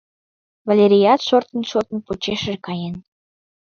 [0.67, 2.95] Валерият, шортын-шортын, почешыже каен...